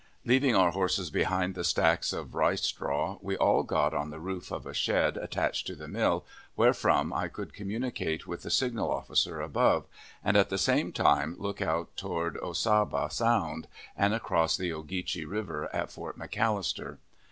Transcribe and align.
Leaving 0.25 0.55
our 0.55 0.71
horses 0.71 1.11
behind 1.11 1.53
the 1.53 1.63
stacks 1.63 2.11
of 2.11 2.33
rice 2.33 2.63
straw, 2.63 3.19
we 3.21 3.37
all 3.37 3.61
got 3.61 3.93
on 3.93 4.09
the 4.09 4.19
roof 4.19 4.49
of 4.51 4.65
a 4.65 4.73
shed 4.73 5.15
attached 5.15 5.67
to 5.67 5.75
the 5.75 5.87
mill, 5.87 6.25
wherefrom 6.55 7.13
I 7.13 7.27
could 7.27 7.53
communicate 7.53 8.25
with 8.25 8.41
the 8.41 8.49
signal 8.49 8.89
officer 8.89 9.41
above, 9.41 9.85
and 10.23 10.35
at 10.35 10.49
the 10.49 10.57
same 10.57 10.91
time 10.91 11.35
look 11.37 11.61
out 11.61 11.95
toward 11.95 12.35
Ossabaw 12.37 13.09
Sound, 13.11 13.67
and 13.95 14.15
across 14.15 14.57
the 14.57 14.73
Ogeechee 14.73 15.25
River 15.29 15.69
at 15.71 15.91
Fort 15.91 16.17
McAllister. 16.17 16.97